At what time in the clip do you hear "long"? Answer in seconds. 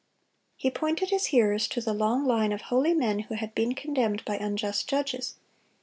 1.93-2.25